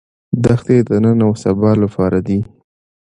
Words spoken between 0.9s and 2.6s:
نن او سبا لپاره دي.